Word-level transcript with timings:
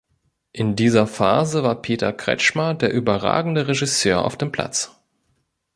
In 0.51 0.75
dieser 0.75 1.05
Phase 1.05 1.61
war 1.61 1.79
Peter 1.79 2.11
Kretzschmar 2.11 2.73
der 2.73 2.91
überragende 2.91 3.67
Regisseur 3.67 4.25
auf 4.25 4.35
dem 4.35 4.51
Platz. 4.51 4.99